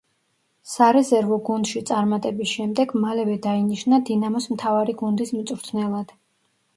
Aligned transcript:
სარეზერვო 0.69 1.35
გუნდში 1.49 1.81
წარმატების 1.89 2.53
შემდეგ 2.59 2.93
მალევე 3.03 3.35
დაინიშნა 3.43 3.99
„დინამოს“ 4.07 4.49
მთავარი 4.55 4.97
გუნდის 5.03 5.33
მწვრთნელად. 5.41 6.15